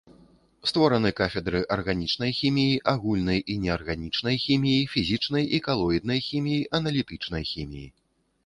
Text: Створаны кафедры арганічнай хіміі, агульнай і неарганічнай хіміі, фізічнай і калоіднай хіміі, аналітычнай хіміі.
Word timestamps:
Створаны 0.69 1.09
кафедры 1.19 1.59
арганічнай 1.75 2.31
хіміі, 2.39 2.79
агульнай 2.93 3.39
і 3.55 3.57
неарганічнай 3.65 4.41
хіміі, 4.47 4.89
фізічнай 4.95 5.45
і 5.59 5.61
калоіднай 5.69 6.19
хіміі, 6.31 6.69
аналітычнай 6.79 7.43
хіміі. 7.53 7.87